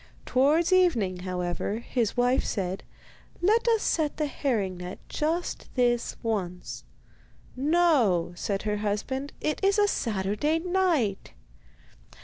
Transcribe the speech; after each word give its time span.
Towards 0.25 0.73
evening, 0.73 1.19
however, 1.19 1.77
his 1.77 2.17
wife 2.17 2.43
said: 2.43 2.83
'Let 3.39 3.67
us 3.67 3.83
set 3.83 4.17
the 4.17 4.25
herring 4.25 4.77
net 4.77 4.97
just 5.09 5.69
this 5.75 6.17
once.' 6.23 6.83
'No,' 7.55 8.33
said 8.35 8.63
her 8.63 8.77
husband, 8.77 9.31
'it 9.41 9.63
is 9.63 9.77
a 9.77 9.87
Saturday 9.87 10.57
night. 10.57 11.33